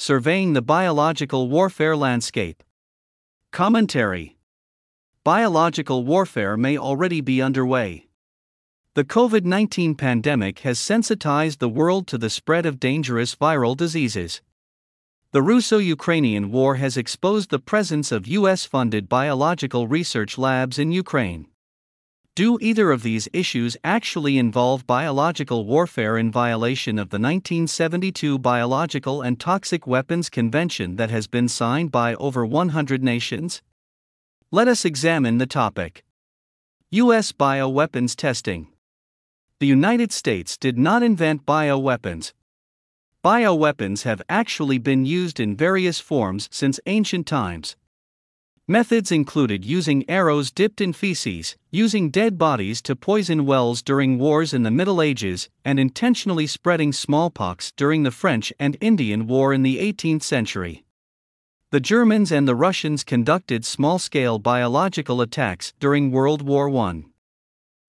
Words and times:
Surveying 0.00 0.52
the 0.52 0.62
Biological 0.62 1.48
Warfare 1.48 1.96
Landscape. 1.96 2.62
Commentary 3.50 4.36
Biological 5.24 6.04
warfare 6.04 6.56
may 6.56 6.78
already 6.78 7.20
be 7.20 7.42
underway. 7.42 8.06
The 8.94 9.02
COVID 9.02 9.44
19 9.44 9.96
pandemic 9.96 10.60
has 10.60 10.78
sensitized 10.78 11.58
the 11.58 11.68
world 11.68 12.06
to 12.06 12.16
the 12.16 12.30
spread 12.30 12.64
of 12.64 12.78
dangerous 12.78 13.34
viral 13.34 13.76
diseases. 13.76 14.40
The 15.32 15.42
Russo 15.42 15.78
Ukrainian 15.78 16.52
War 16.52 16.76
has 16.76 16.96
exposed 16.96 17.50
the 17.50 17.58
presence 17.58 18.12
of 18.12 18.28
US 18.28 18.64
funded 18.64 19.08
biological 19.08 19.88
research 19.88 20.38
labs 20.38 20.78
in 20.78 20.92
Ukraine. 20.92 21.48
Do 22.38 22.56
either 22.60 22.92
of 22.92 23.02
these 23.02 23.28
issues 23.32 23.76
actually 23.82 24.38
involve 24.38 24.86
biological 24.86 25.66
warfare 25.66 26.16
in 26.16 26.30
violation 26.30 26.96
of 26.96 27.10
the 27.10 27.16
1972 27.18 28.38
Biological 28.38 29.22
and 29.22 29.40
Toxic 29.40 29.88
Weapons 29.88 30.30
Convention 30.30 30.94
that 30.94 31.10
has 31.10 31.26
been 31.26 31.48
signed 31.48 31.90
by 31.90 32.14
over 32.14 32.46
100 32.46 33.02
nations? 33.02 33.60
Let 34.52 34.68
us 34.68 34.84
examine 34.84 35.38
the 35.38 35.48
topic. 35.48 36.04
U.S. 36.90 37.32
bioweapons 37.32 38.14
testing. 38.14 38.68
The 39.58 39.66
United 39.66 40.12
States 40.12 40.56
did 40.56 40.78
not 40.78 41.02
invent 41.02 41.44
bioweapons. 41.44 42.34
Bioweapons 43.24 44.04
have 44.04 44.22
actually 44.28 44.78
been 44.78 45.04
used 45.04 45.40
in 45.40 45.56
various 45.56 45.98
forms 45.98 46.48
since 46.52 46.78
ancient 46.86 47.26
times. 47.26 47.74
Methods 48.70 49.10
included 49.10 49.64
using 49.64 50.04
arrows 50.10 50.50
dipped 50.50 50.82
in 50.82 50.92
feces, 50.92 51.56
using 51.70 52.10
dead 52.10 52.36
bodies 52.36 52.82
to 52.82 52.94
poison 52.94 53.46
wells 53.46 53.80
during 53.80 54.18
wars 54.18 54.52
in 54.52 54.62
the 54.62 54.70
Middle 54.70 55.00
Ages, 55.00 55.48
and 55.64 55.80
intentionally 55.80 56.46
spreading 56.46 56.92
smallpox 56.92 57.72
during 57.72 58.02
the 58.02 58.10
French 58.10 58.52
and 58.60 58.76
Indian 58.82 59.26
War 59.26 59.54
in 59.54 59.62
the 59.62 59.78
18th 59.78 60.22
century. 60.22 60.84
The 61.70 61.80
Germans 61.80 62.30
and 62.30 62.46
the 62.46 62.54
Russians 62.54 63.04
conducted 63.04 63.64
small 63.64 63.98
scale 63.98 64.38
biological 64.38 65.22
attacks 65.22 65.72
during 65.80 66.10
World 66.10 66.42
War 66.42 66.68
I. 66.76 67.04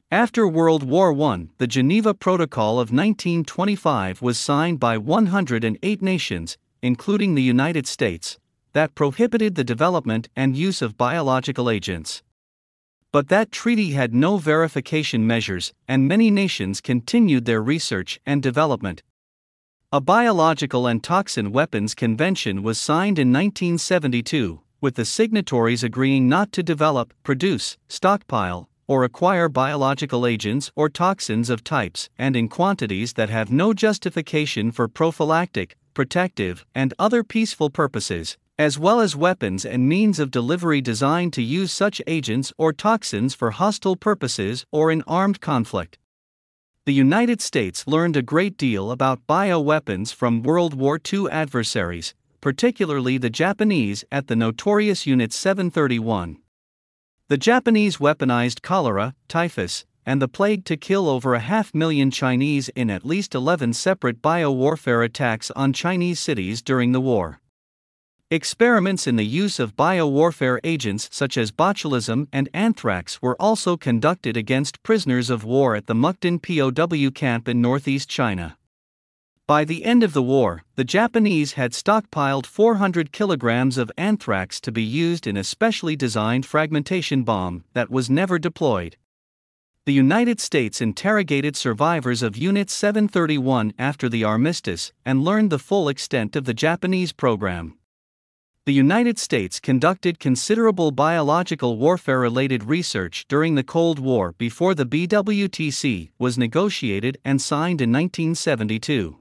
After 0.09 0.47
World 0.47 0.83
War 0.83 1.11
I, 1.30 1.47
the 1.58 1.67
Geneva 1.67 2.14
Protocol 2.14 2.80
of 2.80 2.93
1925 2.93 4.21
was 4.21 4.39
signed 4.39 4.80
by 4.80 4.97
108 4.97 6.02
nations, 6.02 6.58
including 6.81 7.36
the 7.36 7.43
United 7.43 7.86
States, 7.86 8.39
that 8.73 8.95
prohibited 8.95 9.56
the 9.56 9.64
development 9.64 10.30
and 10.36 10.56
use 10.56 10.81
of 10.81 10.98
biological 10.98 11.70
agents. 11.70 12.23
But 13.11 13.30
that 13.30 13.52
treaty 13.52 13.92
had 13.92 14.14
no 14.14 14.38
verification 14.38 15.26
measures, 15.26 15.73
and 15.88 16.08
many 16.08 16.30
nations 16.30 16.80
continued 16.80 17.45
their 17.45 17.61
research 17.61 18.20
and 18.26 18.44
development. 18.44 19.02
A 19.92 20.00
Biological 20.00 20.86
and 20.86 21.03
Toxin 21.03 21.52
Weapons 21.52 21.95
Convention 21.95 22.61
was 22.61 22.78
signed 22.78 23.17
in 23.17 23.34
1972, 23.34 24.61
with 24.81 24.94
the 24.94 25.06
signatories 25.06 25.83
agreeing 25.83 26.30
not 26.30 26.52
to 26.52 26.61
develop, 26.61 27.14
produce, 27.23 27.78
stockpile, 27.88 28.70
or 28.86 29.04
acquire 29.04 29.50
biological 29.50 30.28
agents 30.28 30.72
or 30.76 30.89
toxins 30.89 31.50
of 31.50 31.64
types 31.64 32.09
and 32.17 32.36
in 32.36 32.48
quantities 32.48 33.14
that 33.14 33.30
have 33.30 33.52
no 33.52 33.73
justification 33.73 34.72
for 34.72 34.88
prophylactic, 34.88 35.76
protective, 35.94 36.66
and 36.76 36.94
other 37.00 37.23
peaceful 37.23 37.70
purposes, 37.70 38.38
as 38.59 38.77
well 38.77 38.99
as 38.99 39.15
weapons 39.15 39.63
and 39.63 39.88
means 39.88 40.19
of 40.19 40.31
delivery 40.31 40.81
designed 40.81 41.31
to 41.31 41.41
use 41.41 41.71
such 41.71 42.02
agents 42.07 42.52
or 42.57 42.73
toxins 42.73 43.33
for 43.33 43.52
hostile 43.52 43.95
purposes 43.95 44.65
or 44.69 44.91
in 44.91 45.02
armed 45.07 45.39
conflict. 45.39 45.97
The 46.85 46.93
United 46.93 47.39
States 47.39 47.87
learned 47.87 48.17
a 48.17 48.21
great 48.21 48.57
deal 48.57 48.91
about 48.91 49.25
bioweapons 49.27 50.13
from 50.13 50.43
World 50.43 50.73
War 50.73 50.99
II 50.99 51.30
adversaries, 51.31 52.13
particularly 52.41 53.17
the 53.17 53.30
Japanese 53.30 54.03
at 54.11 54.27
the 54.27 54.35
notorious 54.35 55.07
Unit 55.07 55.31
731. 55.31 56.39
The 57.30 57.37
Japanese 57.37 57.97
weaponized 57.97 58.61
cholera, 58.61 59.15
typhus, 59.30 59.85
and 60.05 60.21
the 60.21 60.27
plague 60.27 60.65
to 60.65 60.75
kill 60.75 61.08
over 61.08 61.33
a 61.33 61.39
half 61.39 61.73
million 61.73 62.11
Chinese 62.11 62.67
in 62.69 62.89
at 62.89 63.05
least 63.05 63.33
11 63.33 63.71
separate 63.71 64.21
biowarfare 64.21 65.05
attacks 65.05 65.49
on 65.52 65.71
Chinese 65.71 66.19
cities 66.19 66.61
during 66.61 66.92
the 66.92 66.99
war. 66.99 67.39
Experiments 68.32 69.08
in 69.08 69.16
the 69.16 69.26
use 69.26 69.58
of 69.58 69.76
biowarfare 69.76 70.60
agents 70.64 71.10
such 71.12 71.36
as 71.36 71.52
botulism 71.52 72.28
and 72.32 72.48
anthrax 72.54 73.20
were 73.23 73.36
also 73.42 73.76
conducted 73.76 74.38
against 74.38 74.84
prisoners 74.84 75.32
of 75.32 75.44
war 75.44 75.76
at 75.76 75.88
the 75.88 75.95
Mukden 75.95 76.40
POW 76.40 77.10
camp 77.10 77.48
in 77.48 77.60
northeast 77.60 78.08
China. 78.08 78.56
By 79.48 79.66
the 79.66 79.84
end 79.84 80.04
of 80.04 80.14
the 80.14 80.22
war, 80.22 80.62
the 80.76 80.84
Japanese 80.84 81.54
had 81.54 81.72
stockpiled 81.72 82.45
400 82.45 83.12
kilograms 83.12 83.80
of 83.80 83.92
anthrax 83.98 84.61
to 84.61 84.72
be 84.72 84.84
used 84.84 85.26
in 85.26 85.36
a 85.36 85.44
specially 85.44 85.96
designed 85.96 86.46
fragmentation 86.46 87.23
bomb 87.23 87.64
that 87.73 87.90
was 87.90 88.11
never 88.11 88.38
deployed. 88.38 88.96
The 89.88 89.94
United 89.94 90.40
States 90.40 90.82
interrogated 90.82 91.56
survivors 91.56 92.22
of 92.22 92.38
Unit 92.38 92.70
731 92.70 93.73
after 93.80 94.08
the 94.08 94.23
armistice 94.23 94.94
and 95.04 95.23
learned 95.23 95.50
the 95.50 95.58
full 95.58 95.90
extent 95.90 96.36
of 96.36 96.46
the 96.46 96.54
Japanese 96.54 97.11
program 97.11 97.79
the 98.69 98.73
United 98.73 99.17
States 99.17 99.59
conducted 99.59 100.19
considerable 100.19 100.91
biological 100.91 101.80
warfare 101.80 102.19
related 102.19 102.63
research 102.65 103.25
during 103.27 103.55
the 103.55 103.63
Cold 103.63 103.97
War 103.97 104.33
before 104.33 104.75
the 104.75 104.85
BWTC 104.85 106.11
was 106.19 106.37
negotiated 106.37 107.17
and 107.25 107.41
signed 107.41 107.81
in 107.81 107.91
1972. 107.91 109.17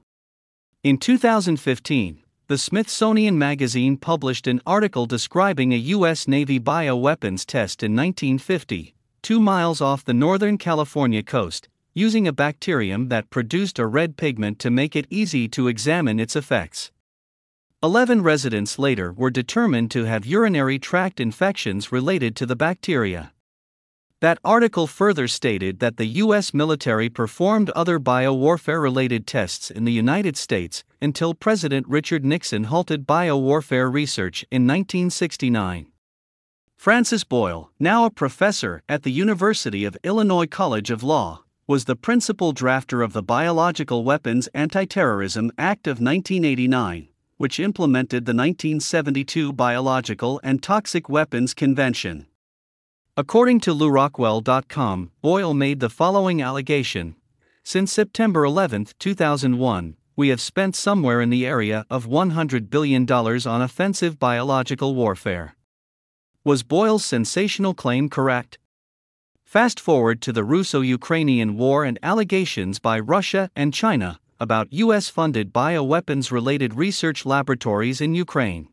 In 0.83 0.99
2015, 0.99 2.21
the 2.45 2.59
Smithsonian 2.59 3.39
Magazine 3.39 3.97
published 3.97 4.45
an 4.45 4.61
article 4.67 5.07
describing 5.07 5.73
a 5.73 5.83
U.S. 5.97 6.27
Navy 6.27 6.59
bioweapons 6.59 7.43
test 7.43 7.81
in 7.81 7.95
1950, 7.95 8.93
two 9.23 9.39
miles 9.39 9.81
off 9.81 10.05
the 10.05 10.13
Northern 10.13 10.59
California 10.59 11.23
coast, 11.23 11.67
using 11.95 12.27
a 12.27 12.31
bacterium 12.31 13.09
that 13.09 13.31
produced 13.31 13.79
a 13.79 13.87
red 13.87 14.15
pigment 14.15 14.59
to 14.59 14.69
make 14.69 14.95
it 14.95 15.07
easy 15.09 15.47
to 15.47 15.67
examine 15.67 16.19
its 16.19 16.35
effects. 16.35 16.91
Eleven 17.81 18.21
residents 18.21 18.77
later 18.77 19.13
were 19.13 19.29
determined 19.29 19.89
to 19.91 20.03
have 20.03 20.25
urinary 20.25 20.77
tract 20.77 21.21
infections 21.21 21.93
related 21.93 22.35
to 22.35 22.45
the 22.45 22.57
bacteria. 22.57 23.31
That 24.19 24.37
article 24.43 24.85
further 24.85 25.29
stated 25.29 25.79
that 25.79 25.95
the 25.95 26.19
U.S. 26.23 26.53
military 26.53 27.09
performed 27.09 27.69
other 27.69 27.97
biowarfare 27.97 28.81
related 28.81 29.25
tests 29.25 29.71
in 29.71 29.85
the 29.85 29.93
United 29.93 30.35
States 30.35 30.83
until 31.01 31.33
President 31.33 31.87
Richard 31.87 32.25
Nixon 32.25 32.65
halted 32.65 33.07
biowarfare 33.07 33.89
research 33.89 34.45
in 34.51 34.67
1969. 34.67 35.87
Francis 36.75 37.23
Boyle, 37.23 37.71
now 37.79 38.03
a 38.03 38.11
professor 38.11 38.83
at 38.89 39.03
the 39.03 39.11
University 39.13 39.85
of 39.85 39.97
Illinois 40.03 40.47
College 40.47 40.91
of 40.91 41.01
Law, 41.01 41.45
was 41.65 41.85
the 41.85 41.95
principal 41.95 42.53
drafter 42.53 43.01
of 43.01 43.13
the 43.13 43.23
Biological 43.23 44.03
Weapons 44.03 44.47
Anti 44.53 44.83
Terrorism 44.83 45.49
Act 45.57 45.87
of 45.87 46.01
1989 46.01 47.08
which 47.39 47.57
implemented 47.57 48.25
the 48.25 48.33
1972 48.33 49.53
Biological 49.53 50.41
and 50.43 50.61
Toxic 50.61 51.07
Weapons 51.07 51.53
Convention. 51.53 52.27
According 53.15 53.61
to 53.61 53.73
LewRockwell.com, 53.73 55.11
Boyle 55.21 55.53
made 55.53 55.79
the 55.79 55.89
following 55.89 56.41
allegation 56.41 57.15
Since 57.63 57.93
September 57.93 58.43
11, 58.43 58.87
2001, 58.99 59.95
we 60.17 60.27
have 60.27 60.41
spent 60.41 60.75
somewhere 60.75 61.21
in 61.21 61.29
the 61.29 61.45
area 61.45 61.85
of 61.89 62.07
$100 62.07 62.69
billion 62.69 63.09
on 63.09 63.61
offensive 63.61 64.19
biological 64.19 64.93
warfare. 64.93 65.55
Was 66.43 66.63
Boyle's 66.63 67.05
sensational 67.05 67.73
claim 67.73 68.09
correct? 68.09 68.59
Fast 69.45 69.79
forward 69.79 70.21
to 70.23 70.33
the 70.33 70.43
Russo 70.43 70.81
Ukrainian 70.81 71.55
War 71.55 71.85
and 71.85 71.97
allegations 72.03 72.79
by 72.79 72.99
Russia 72.99 73.49
and 73.55 73.73
China 73.73 74.19
about 74.39 74.71
U.S. 74.71 75.09
funded 75.09 75.51
bioweapons 75.51 76.31
related 76.31 76.73
research 76.73 77.25
laboratories 77.25 77.99
in 77.99 78.15
Ukraine. 78.15 78.69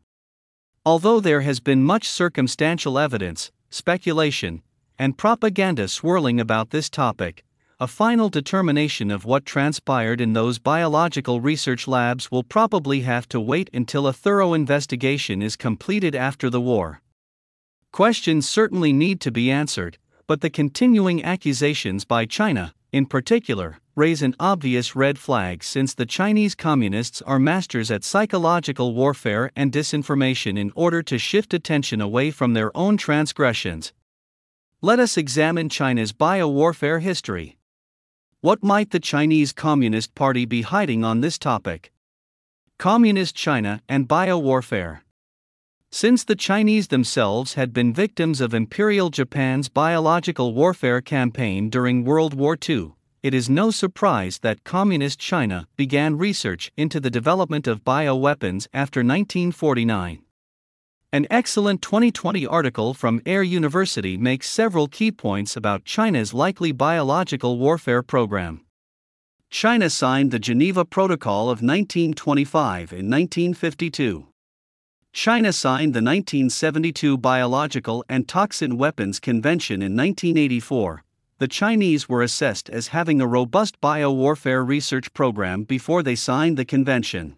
Although 0.85 1.19
there 1.19 1.41
has 1.41 1.59
been 1.59 1.83
much 1.83 2.07
circumstantial 2.07 2.97
evidence, 2.97 3.51
speculation, 3.69 4.61
and 4.97 5.17
propaganda 5.17 5.87
swirling 5.87 6.39
about 6.39 6.69
this 6.69 6.89
topic, 6.89 7.43
a 7.79 7.87
final 7.87 8.29
determination 8.29 9.11
of 9.11 9.25
what 9.25 9.45
transpired 9.45 10.19
in 10.19 10.33
those 10.33 10.57
biological 10.57 11.41
research 11.41 11.87
labs 11.87 12.31
will 12.31 12.43
probably 12.43 13.01
have 13.01 13.27
to 13.29 13.39
wait 13.39 13.69
until 13.73 14.07
a 14.07 14.13
thorough 14.13 14.53
investigation 14.53 15.41
is 15.41 15.55
completed 15.55 16.15
after 16.15 16.49
the 16.49 16.61
war. 16.61 17.01
Questions 17.91 18.49
certainly 18.49 18.93
need 18.93 19.21
to 19.21 19.31
be 19.31 19.51
answered, 19.51 19.97
but 20.25 20.41
the 20.41 20.49
continuing 20.49 21.23
accusations 21.23 22.03
by 22.05 22.25
China, 22.25 22.73
in 22.91 23.05
particular, 23.05 23.77
raise 23.97 24.21
an 24.21 24.35
obvious 24.39 24.95
red 24.95 25.17
flag 25.17 25.63
since 25.63 25.95
the 25.95 26.05
Chinese 26.05 26.53
communists 26.53 27.19
are 27.23 27.39
masters 27.39 27.89
at 27.89 28.03
psychological 28.03 28.93
warfare 28.93 29.51
and 29.55 29.71
disinformation 29.71 30.55
in 30.55 30.71
order 30.75 31.01
to 31.01 31.17
shift 31.17 31.51
attention 31.51 31.99
away 31.99 32.29
from 32.29 32.53
their 32.53 32.69
own 32.77 32.95
transgressions. 32.95 33.93
Let 34.83 34.99
us 34.99 35.17
examine 35.17 35.67
China's 35.67 36.13
biowarfare 36.13 37.01
history. 37.01 37.57
What 38.41 38.63
might 38.63 38.91
the 38.91 38.99
Chinese 38.99 39.51
Communist 39.51 40.13
Party 40.13 40.45
be 40.45 40.61
hiding 40.61 41.03
on 41.03 41.21
this 41.21 41.39
topic? 41.39 41.91
Communist 42.77 43.35
China 43.35 43.81
and 43.89 44.07
Biowarfare. 44.07 44.99
Since 45.91 46.23
the 46.23 46.35
Chinese 46.35 46.89
themselves 46.89 47.55
had 47.55 47.73
been 47.73 47.95
victims 47.95 48.41
of 48.41 48.53
Imperial 48.53 49.09
Japan's 49.09 49.69
biological 49.69 50.53
warfare 50.53 51.01
campaign 51.01 51.71
during 51.71 52.03
World 52.03 52.35
War 52.35 52.55
II, 52.69 52.91
it 53.27 53.33
is 53.33 53.49
no 53.49 53.69
surprise 53.71 54.39
that 54.39 54.63
Communist 54.63 55.19
China 55.19 55.67
began 55.75 56.17
research 56.17 56.71
into 56.77 56.97
the 56.97 57.09
development 57.09 57.67
of 57.67 57.83
bioweapons 57.83 58.69
after 58.73 59.01
1949. 59.01 60.23
An 61.11 61.27
excellent 61.29 61.81
2020 61.81 62.47
article 62.47 62.93
from 62.93 63.21
Air 63.25 63.43
University 63.43 64.15
makes 64.15 64.49
several 64.49 64.87
key 64.87 65.11
points 65.11 65.57
about 65.57 65.83
China's 65.83 66.33
likely 66.33 66.71
biological 66.71 67.59
warfare 67.59 68.01
program. 68.01 68.65
China 69.49 69.89
signed 69.89 70.31
the 70.31 70.39
Geneva 70.39 70.85
Protocol 70.85 71.49
of 71.49 71.61
1925 71.61 72.93
in 72.93 73.09
1952. 73.09 74.25
China 75.11 75.51
signed 75.51 75.93
the 75.93 75.99
1972 75.99 77.17
Biological 77.17 78.05
and 78.07 78.25
Toxin 78.25 78.77
Weapons 78.77 79.19
Convention 79.19 79.81
in 79.81 79.97
1984. 79.97 81.03
The 81.39 81.47
Chinese 81.47 82.09
were 82.09 82.23
assessed 82.23 82.67
as 82.67 82.87
having 82.87 83.21
a 83.21 83.27
robust 83.27 83.79
biowarfare 83.79 84.67
research 84.67 85.13
program 85.13 85.65
before 85.65 86.01
they 86.01 86.15
signed 86.15 86.57
the 86.57 86.65
convention. 86.65 87.35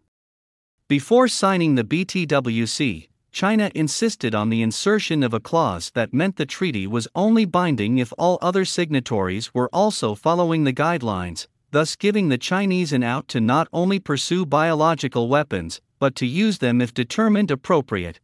Before 0.87 1.27
signing 1.27 1.75
the 1.75 1.83
BTWC, 1.83 3.09
China 3.33 3.69
insisted 3.75 4.33
on 4.33 4.49
the 4.49 4.61
insertion 4.61 5.21
of 5.21 5.33
a 5.33 5.41
clause 5.41 5.91
that 5.95 6.13
meant 6.13 6.37
the 6.37 6.45
treaty 6.45 6.87
was 6.87 7.09
only 7.13 7.43
binding 7.43 7.97
if 7.97 8.13
all 8.17 8.39
other 8.41 8.63
signatories 8.63 9.53
were 9.53 9.69
also 9.73 10.15
following 10.15 10.63
the 10.63 10.71
guidelines, 10.71 11.47
thus 11.71 11.97
giving 11.97 12.29
the 12.29 12.37
Chinese 12.37 12.93
an 12.93 13.03
out 13.03 13.27
to 13.27 13.41
not 13.41 13.67
only 13.73 13.99
pursue 13.99 14.45
biological 14.45 15.27
weapons, 15.27 15.81
but 15.99 16.15
to 16.15 16.25
use 16.25 16.59
them 16.59 16.79
if 16.79 16.93
determined 16.93 17.51
appropriate. 17.51 18.21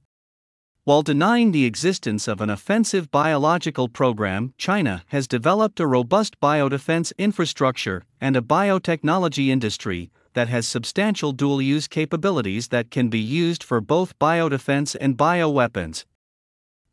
While 0.86 1.02
denying 1.02 1.52
the 1.52 1.66
existence 1.66 2.28
of 2.28 2.42
an 2.42 2.52
offensive 2.52 3.10
biological 3.10 3.90
program, 3.90 4.54
China 4.56 5.04
has 5.08 5.28
developed 5.28 5.80
a 5.80 5.88
robust 5.88 6.40
biodefense 6.40 7.12
infrastructure 7.18 8.04
and 8.22 8.38
a 8.38 8.42
biotechnology 8.42 9.48
industry 9.48 10.12
that 10.36 10.48
has 10.48 10.68
substantial 10.68 11.32
dual 11.32 11.60
use 11.60 11.88
capabilities 11.88 12.68
that 12.68 12.92
can 12.92 13.10
be 13.10 13.18
used 13.18 13.64
for 13.64 13.82
both 13.82 14.20
biodefense 14.20 14.96
and 15.02 15.18
bioweapons. 15.18 16.06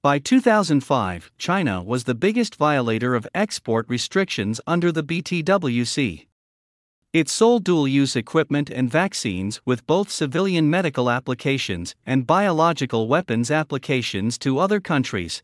By 0.01 0.19
2005, 0.19 1.31
China 1.37 1.83
was 1.83 2.05
the 2.05 2.15
biggest 2.15 2.55
violator 2.55 3.15
of 3.15 3.29
export 3.35 3.87
restrictions 3.91 4.59
under 4.67 4.91
the 4.91 5.05
BTWC. 5.05 6.29
It 7.13 7.29
sold 7.29 7.65
dual 7.65 7.87
use 7.87 8.17
equipment 8.17 8.71
and 8.71 8.91
vaccines 8.91 9.61
with 9.67 9.87
both 9.87 10.11
civilian 10.11 10.71
medical 10.71 11.11
applications 11.11 11.95
and 12.07 12.27
biological 12.27 13.07
weapons 13.07 13.51
applications 13.51 14.39
to 14.39 14.59
other 14.59 14.81
countries. 14.81 15.43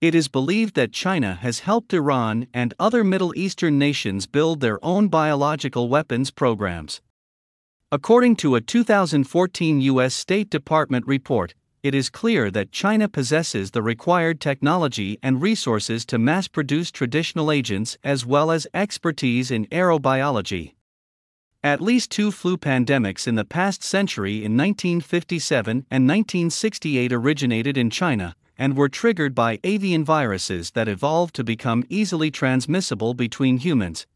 It 0.00 0.14
is 0.14 0.28
believed 0.28 0.76
that 0.76 0.94
China 0.94 1.34
has 1.34 1.58
helped 1.58 1.92
Iran 1.92 2.46
and 2.54 2.72
other 2.78 3.04
Middle 3.04 3.36
Eastern 3.36 3.78
nations 3.78 4.26
build 4.26 4.60
their 4.60 4.82
own 4.82 5.08
biological 5.08 5.90
weapons 5.90 6.30
programs. 6.30 7.02
According 7.92 8.36
to 8.36 8.54
a 8.54 8.62
2014 8.62 9.82
U.S. 9.82 10.14
State 10.14 10.48
Department 10.48 11.06
report, 11.06 11.52
it 11.82 11.94
is 11.94 12.10
clear 12.10 12.50
that 12.50 12.72
China 12.72 13.08
possesses 13.08 13.70
the 13.70 13.82
required 13.82 14.40
technology 14.40 15.18
and 15.22 15.40
resources 15.40 16.04
to 16.04 16.18
mass 16.18 16.46
produce 16.46 16.90
traditional 16.90 17.50
agents 17.50 17.96
as 18.04 18.26
well 18.26 18.50
as 18.50 18.66
expertise 18.74 19.50
in 19.50 19.66
aerobiology. 19.66 20.74
At 21.62 21.80
least 21.80 22.10
two 22.10 22.30
flu 22.30 22.56
pandemics 22.56 23.26
in 23.26 23.34
the 23.34 23.44
past 23.44 23.82
century 23.82 24.36
in 24.36 24.56
1957 24.56 25.86
and 25.90 26.08
1968 26.08 27.12
originated 27.12 27.76
in 27.76 27.90
China 27.90 28.34
and 28.58 28.76
were 28.76 28.88
triggered 28.88 29.34
by 29.34 29.58
avian 29.64 30.04
viruses 30.04 30.72
that 30.72 30.88
evolved 30.88 31.34
to 31.34 31.44
become 31.44 31.84
easily 31.88 32.30
transmissible 32.30 33.14
between 33.14 33.58
humans. 33.58 34.06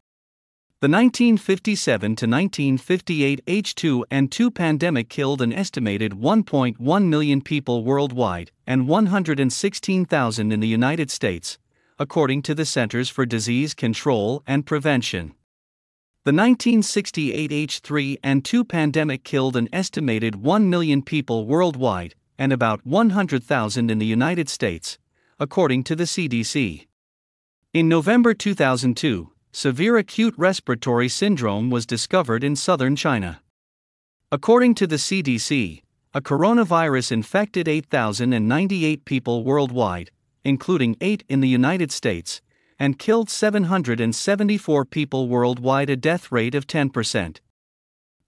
The 0.85 0.89
1957 0.89 2.15
to 2.15 2.27
1958 2.27 3.43
H2N2 3.47 4.53
pandemic 4.53 5.09
killed 5.09 5.41
an 5.41 5.51
estimated 5.51 6.11
1.1 6.11 7.05
million 7.07 7.41
people 7.41 7.83
worldwide 7.83 8.51
and 8.67 8.87
116,000 8.87 10.51
in 10.51 10.59
the 10.59 10.67
United 10.67 11.09
States, 11.09 11.57
according 11.97 12.43
to 12.43 12.53
the 12.53 12.65
Centers 12.65 13.09
for 13.09 13.25
Disease 13.25 13.73
Control 13.73 14.43
and 14.45 14.67
Prevention. 14.67 15.33
The 16.23 16.33
1968 16.33 17.49
H3N2 17.49 18.69
pandemic 18.69 19.23
killed 19.23 19.55
an 19.55 19.67
estimated 19.73 20.35
1 20.35 20.69
million 20.69 21.01
people 21.01 21.47
worldwide 21.47 22.13
and 22.37 22.53
about 22.53 22.85
100,000 22.85 23.89
in 23.89 23.97
the 23.97 24.05
United 24.05 24.49
States, 24.49 24.99
according 25.39 25.83
to 25.85 25.95
the 25.95 26.03
CDC. 26.03 26.85
In 27.73 27.89
November 27.89 28.35
2002, 28.35 29.31
severe 29.55 29.95
acute 29.95 30.33
respiratory 30.37 31.07
syndrome 31.07 31.69
was 31.69 31.85
discovered 31.85 32.43
in 32.43 32.57
southern 32.57 32.93
China. 32.93 33.41
According 34.29 34.75
to 34.75 34.85
the 34.85 34.97
CDC, 34.97 35.81
a 36.13 36.21
coronavirus 36.21 37.13
infected 37.13 37.65
8,098 37.65 39.05
people 39.05 39.45
worldwide, 39.45 40.11
including 40.43 40.97
8 40.99 41.23
in 41.29 41.39
the 41.39 41.47
United 41.47 41.89
States, 41.93 42.41
and 42.77 42.99
killed 42.99 43.29
774 43.29 44.83
people 44.83 45.29
worldwide, 45.29 45.89
a 45.89 45.95
death 45.95 46.33
rate 46.33 46.53
of 46.53 46.67
10%. 46.67 47.37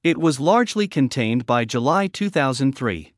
It 0.05 0.17
was 0.17 0.39
largely 0.39 0.87
contained 0.87 1.45
by 1.45 1.65
July 1.65 2.07
2003. 2.07 3.11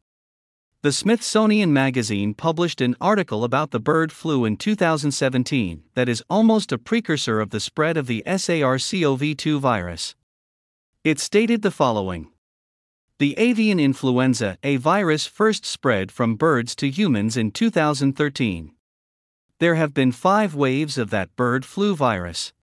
The 0.81 0.93
Smithsonian 0.93 1.73
Magazine 1.73 2.33
published 2.33 2.79
an 2.79 2.95
article 3.01 3.43
about 3.43 3.71
the 3.71 3.81
bird 3.81 4.13
flu 4.13 4.45
in 4.45 4.55
2017 4.55 5.83
that 5.95 6.07
is 6.07 6.23
almost 6.29 6.71
a 6.71 6.77
precursor 6.77 7.41
of 7.41 7.49
the 7.49 7.59
spread 7.59 7.97
of 7.97 8.07
the 8.07 8.23
SARS 8.25 8.89
CoV 8.89 9.35
2 9.35 9.59
virus. 9.59 10.15
It 11.03 11.19
stated 11.19 11.63
the 11.63 11.71
following 11.71 12.31
The 13.17 13.37
avian 13.37 13.77
influenza 13.77 14.57
A 14.63 14.77
virus 14.77 15.25
first 15.27 15.65
spread 15.65 16.13
from 16.13 16.37
birds 16.37 16.77
to 16.77 16.89
humans 16.89 17.35
in 17.35 17.51
2013. 17.51 18.71
There 19.59 19.75
have 19.75 19.93
been 19.93 20.13
five 20.13 20.55
waves 20.55 20.97
of 20.97 21.09
that 21.09 21.35
bird 21.35 21.65
flu 21.65 21.93
virus. 21.93 22.53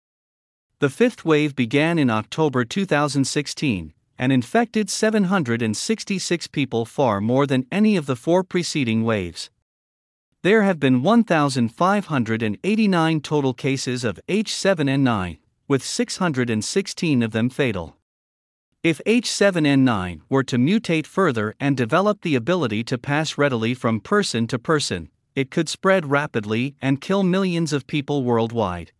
The 0.79 0.89
fifth 0.89 1.23
wave 1.23 1.55
began 1.55 1.99
in 1.99 2.09
October 2.09 2.65
2016 2.65 3.93
and 4.17 4.31
infected 4.31 4.89
766 4.89 6.47
people, 6.47 6.85
far 6.85 7.21
more 7.21 7.45
than 7.45 7.67
any 7.71 7.95
of 7.95 8.05
the 8.05 8.15
four 8.15 8.43
preceding 8.43 9.03
waves. 9.03 9.49
There 10.43 10.63
have 10.63 10.79
been 10.79 11.03
1,589 11.03 13.21
total 13.21 13.53
cases 13.53 14.03
of 14.03 14.19
H7N9, 14.27 15.37
with 15.67 15.83
616 15.83 17.23
of 17.23 17.31
them 17.31 17.49
fatal. 17.49 17.97
If 18.83 19.01
H7N9 19.05 20.21
were 20.29 20.43
to 20.43 20.57
mutate 20.57 21.07
further 21.07 21.55
and 21.59 21.75
develop 21.75 22.21
the 22.21 22.35
ability 22.35 22.85
to 22.85 22.97
pass 22.97 23.37
readily 23.37 23.73
from 23.73 23.99
person 23.99 24.47
to 24.47 24.57
person, 24.57 25.09
it 25.35 25.51
could 25.51 25.67
spread 25.67 26.09
rapidly 26.09 26.75
and 26.81 27.01
kill 27.01 27.23
millions 27.23 27.73
of 27.73 27.85
people 27.85 28.23
worldwide. 28.23 28.93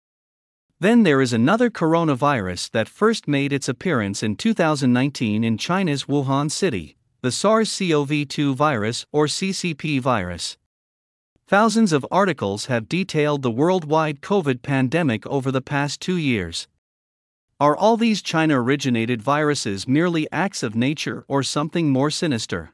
Then 0.80 1.02
there 1.02 1.22
is 1.22 1.34
another 1.34 1.72
coronavirus 1.72 2.70
that 2.70 2.88
first 2.88 3.28
made 3.28 3.52
its 3.52 3.68
appearance 3.68 4.22
in 4.22 4.36
2019 4.36 5.44
in 5.44 5.58
China's 5.58 6.04
Wuhan 6.04 6.52
city, 6.52 6.98
the 7.24 7.32
SARS 7.32 7.76
CoV 7.80 8.28
2 8.28 8.54
virus 8.54 9.04
or 9.12 9.26
CCP 9.26 10.00
virus. 10.00 10.56
Thousands 11.48 11.92
of 11.92 12.06
articles 12.12 12.66
have 12.68 12.88
detailed 12.88 13.42
the 13.42 13.50
worldwide 13.50 14.22
COVID 14.22 14.62
pandemic 14.62 15.26
over 15.26 15.52
the 15.52 15.62
past 15.62 16.00
two 16.00 16.18
years. 16.18 16.68
Are 17.60 17.76
all 17.76 17.98
these 17.98 18.22
China 18.22 18.62
originated 18.62 19.20
viruses 19.20 19.88
merely 19.88 20.28
acts 20.32 20.62
of 20.62 20.76
nature 20.76 21.26
or 21.28 21.42
something 21.42 21.90
more 21.90 22.12
sinister? 22.12 22.72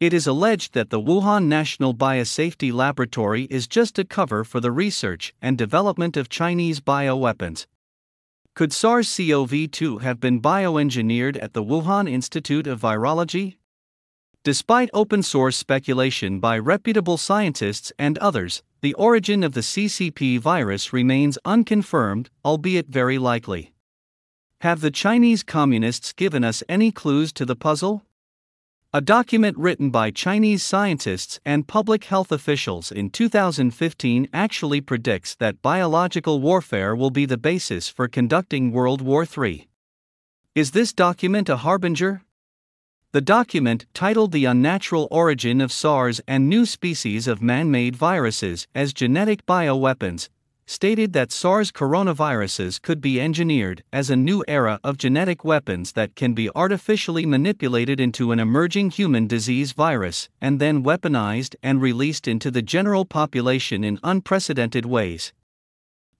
It 0.00 0.12
is 0.12 0.26
alleged 0.26 0.74
that 0.74 0.90
the 0.90 1.00
Wuhan 1.00 1.44
National 1.44 1.94
Biosafety 1.94 2.72
Laboratory 2.72 3.44
is 3.44 3.68
just 3.68 3.98
a 3.98 4.04
cover 4.04 4.42
for 4.42 4.58
the 4.58 4.72
research 4.72 5.32
and 5.40 5.56
development 5.56 6.16
of 6.16 6.28
Chinese 6.28 6.80
bioweapons. 6.80 7.66
Could 8.54 8.72
SARS 8.72 9.16
CoV 9.16 9.70
2 9.70 9.98
have 9.98 10.18
been 10.18 10.42
bioengineered 10.42 11.40
at 11.40 11.52
the 11.52 11.62
Wuhan 11.62 12.10
Institute 12.10 12.66
of 12.66 12.80
Virology? 12.80 13.56
Despite 14.42 14.90
open 14.92 15.22
source 15.22 15.56
speculation 15.56 16.40
by 16.40 16.58
reputable 16.58 17.16
scientists 17.16 17.92
and 17.96 18.18
others, 18.18 18.62
the 18.80 18.94
origin 18.94 19.44
of 19.44 19.54
the 19.54 19.62
CCP 19.62 20.40
virus 20.40 20.92
remains 20.92 21.38
unconfirmed, 21.44 22.30
albeit 22.44 22.88
very 22.88 23.16
likely. 23.16 23.72
Have 24.60 24.80
the 24.80 24.90
Chinese 24.90 25.44
communists 25.44 26.12
given 26.12 26.42
us 26.42 26.64
any 26.68 26.90
clues 26.90 27.32
to 27.32 27.44
the 27.44 27.56
puzzle? 27.56 28.04
A 28.96 29.00
document 29.00 29.58
written 29.58 29.90
by 29.90 30.12
Chinese 30.12 30.62
scientists 30.62 31.40
and 31.44 31.66
public 31.66 32.04
health 32.04 32.30
officials 32.30 32.92
in 32.92 33.10
2015 33.10 34.28
actually 34.32 34.80
predicts 34.80 35.34
that 35.34 35.60
biological 35.62 36.40
warfare 36.40 36.94
will 36.94 37.10
be 37.10 37.26
the 37.26 37.36
basis 37.36 37.88
for 37.88 38.06
conducting 38.06 38.70
World 38.70 39.02
War 39.02 39.26
III. 39.26 39.66
Is 40.54 40.70
this 40.70 40.92
document 40.92 41.48
a 41.48 41.56
harbinger? 41.56 42.22
The 43.10 43.20
document, 43.20 43.86
titled 43.94 44.30
The 44.30 44.44
Unnatural 44.44 45.08
Origin 45.10 45.60
of 45.60 45.72
SARS 45.72 46.20
and 46.28 46.48
New 46.48 46.64
Species 46.64 47.26
of 47.26 47.42
Man 47.42 47.72
Made 47.72 47.96
Viruses 47.96 48.68
as 48.76 48.92
Genetic 48.92 49.44
Bioweapons, 49.44 50.28
stated 50.66 51.12
that 51.12 51.30
SARS 51.30 51.70
coronaviruses 51.70 52.80
could 52.80 53.00
be 53.00 53.20
engineered 53.20 53.82
as 53.92 54.10
a 54.10 54.16
new 54.16 54.42
era 54.48 54.80
of 54.82 54.98
genetic 54.98 55.44
weapons 55.44 55.92
that 55.92 56.14
can 56.14 56.32
be 56.32 56.50
artificially 56.54 57.26
manipulated 57.26 58.00
into 58.00 58.32
an 58.32 58.40
emerging 58.40 58.90
human 58.90 59.26
disease 59.26 59.72
virus 59.72 60.28
and 60.40 60.60
then 60.60 60.82
weaponized 60.82 61.54
and 61.62 61.82
released 61.82 62.26
into 62.26 62.50
the 62.50 62.62
general 62.62 63.04
population 63.04 63.84
in 63.84 63.98
unprecedented 64.02 64.86
ways. 64.86 65.32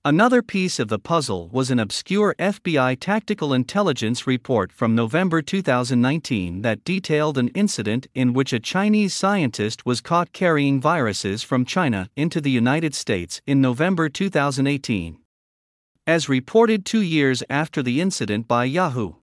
Another 0.06 0.42
piece 0.42 0.78
of 0.78 0.88
the 0.88 0.98
puzzle 0.98 1.48
was 1.50 1.70
an 1.70 1.78
obscure 1.78 2.34
FBI 2.38 3.00
tactical 3.00 3.54
intelligence 3.54 4.26
report 4.26 4.70
from 4.70 4.94
November 4.94 5.40
2019 5.40 6.60
that 6.60 6.84
detailed 6.84 7.38
an 7.38 7.48
incident 7.54 8.06
in 8.14 8.34
which 8.34 8.52
a 8.52 8.60
Chinese 8.60 9.14
scientist 9.14 9.86
was 9.86 10.02
caught 10.02 10.34
carrying 10.34 10.78
viruses 10.78 11.42
from 11.42 11.64
China 11.64 12.10
into 12.16 12.38
the 12.38 12.50
United 12.50 12.94
States 12.94 13.40
in 13.46 13.62
November 13.62 14.10
2018. 14.10 15.16
As 16.06 16.28
reported 16.28 16.84
two 16.84 17.00
years 17.00 17.42
after 17.48 17.82
the 17.82 18.02
incident 18.02 18.46
by 18.46 18.66
Yahoo 18.66 19.14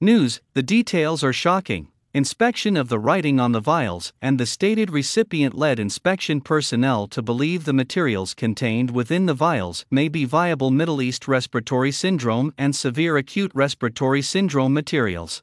News, 0.00 0.40
the 0.54 0.64
details 0.64 1.22
are 1.22 1.32
shocking 1.32 1.91
inspection 2.14 2.76
of 2.76 2.90
the 2.90 2.98
writing 2.98 3.40
on 3.40 3.52
the 3.52 3.60
vials, 3.60 4.12
and 4.20 4.38
the 4.38 4.44
stated 4.44 4.90
recipient 4.90 5.54
led 5.54 5.78
inspection 5.78 6.42
personnel 6.42 7.06
to 7.08 7.22
believe 7.22 7.64
the 7.64 7.72
materials 7.72 8.34
contained 8.34 8.90
within 8.90 9.24
the 9.24 9.34
vials 9.34 9.86
may 9.90 10.08
be 10.08 10.26
viable 10.26 10.70
Middle 10.70 11.00
East 11.00 11.26
respiratory 11.26 11.90
syndrome 11.90 12.52
and 12.58 12.76
severe 12.76 13.16
acute 13.16 13.50
respiratory 13.54 14.20
syndrome 14.20 14.74
materials. 14.74 15.42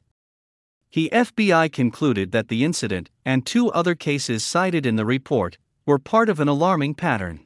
He 0.88 1.10
FBI 1.10 1.72
concluded 1.72 2.30
that 2.32 2.48
the 2.48 2.64
incident, 2.64 3.10
and 3.24 3.44
two 3.44 3.70
other 3.72 3.96
cases 3.96 4.44
cited 4.44 4.86
in 4.86 4.94
the 4.94 5.06
report, 5.06 5.58
were 5.86 5.98
part 5.98 6.28
of 6.28 6.38
an 6.38 6.48
alarming 6.48 6.94
pattern. 6.94 7.40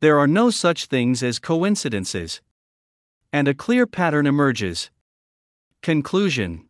There 0.00 0.18
are 0.18 0.26
no 0.26 0.50
such 0.50 0.86
things 0.86 1.22
as 1.22 1.38
coincidences. 1.38 2.42
And 3.32 3.48
a 3.48 3.54
clear 3.54 3.86
pattern 3.86 4.26
emerges. 4.26 4.90
Conclusion 5.82 6.66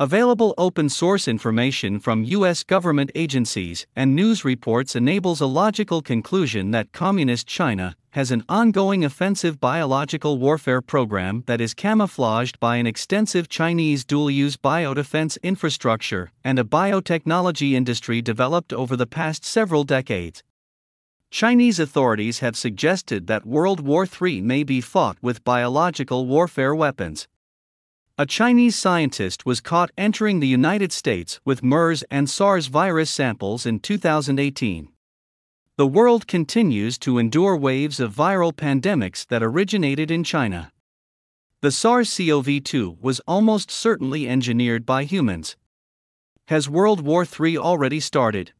Available 0.00 0.54
open 0.56 0.88
source 0.88 1.28
information 1.28 2.00
from 2.00 2.24
U.S. 2.24 2.64
government 2.64 3.10
agencies 3.14 3.86
and 3.94 4.16
news 4.16 4.46
reports 4.46 4.96
enables 4.96 5.42
a 5.42 5.46
logical 5.46 6.00
conclusion 6.00 6.70
that 6.70 6.90
Communist 6.92 7.46
China 7.46 7.94
has 8.12 8.30
an 8.30 8.42
ongoing 8.48 9.04
offensive 9.04 9.60
biological 9.60 10.38
warfare 10.38 10.80
program 10.80 11.44
that 11.44 11.60
is 11.60 11.74
camouflaged 11.74 12.58
by 12.58 12.76
an 12.76 12.86
extensive 12.86 13.50
Chinese 13.50 14.06
dual 14.06 14.30
use 14.30 14.56
biodefense 14.56 15.36
infrastructure 15.42 16.32
and 16.42 16.58
a 16.58 16.64
biotechnology 16.64 17.72
industry 17.72 18.22
developed 18.22 18.72
over 18.72 18.96
the 18.96 19.06
past 19.06 19.44
several 19.44 19.84
decades. 19.84 20.42
Chinese 21.30 21.78
authorities 21.78 22.38
have 22.38 22.56
suggested 22.56 23.26
that 23.26 23.44
World 23.44 23.80
War 23.80 24.06
III 24.06 24.40
may 24.40 24.64
be 24.64 24.80
fought 24.80 25.18
with 25.20 25.44
biological 25.44 26.24
warfare 26.24 26.74
weapons. 26.74 27.28
A 28.20 28.26
Chinese 28.26 28.76
scientist 28.76 29.46
was 29.46 29.62
caught 29.62 29.90
entering 29.96 30.40
the 30.40 30.46
United 30.46 30.92
States 30.92 31.40
with 31.46 31.62
MERS 31.62 32.02
and 32.10 32.28
SARS 32.28 32.66
virus 32.66 33.10
samples 33.10 33.64
in 33.64 33.80
2018. 33.80 34.90
The 35.78 35.86
world 35.86 36.26
continues 36.26 36.98
to 36.98 37.16
endure 37.16 37.56
waves 37.56 37.98
of 37.98 38.14
viral 38.14 38.52
pandemics 38.52 39.26
that 39.28 39.42
originated 39.42 40.10
in 40.10 40.22
China. 40.22 40.70
The 41.62 41.72
SARS 41.72 42.14
CoV 42.14 42.62
2 42.62 42.98
was 43.00 43.20
almost 43.20 43.70
certainly 43.70 44.28
engineered 44.28 44.84
by 44.84 45.04
humans. 45.04 45.56
Has 46.48 46.68
World 46.68 47.00
War 47.00 47.24
III 47.24 47.56
already 47.56 48.00
started? 48.00 48.52